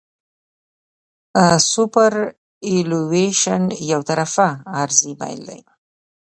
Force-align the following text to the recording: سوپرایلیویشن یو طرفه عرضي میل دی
سوپرایلیویشن 1.71 3.63
یو 3.91 4.01
طرفه 4.09 4.49
عرضي 4.79 5.11
میل 5.19 5.41
دی 5.49 5.61